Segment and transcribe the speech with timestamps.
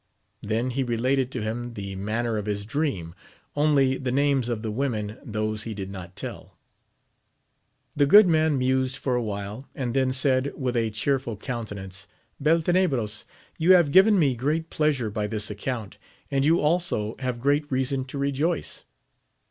[0.41, 3.13] Then he related to him the manner of his dream,
[3.55, 6.57] only the names of the women, those he did not tell.
[7.95, 12.07] The good man mused for a while, and then said, with a cheerful countenance,
[12.41, 13.25] Beltenebros,
[13.59, 15.99] you have given me great pleasure by this account,
[16.31, 18.85] and you also have great reason to rejoice.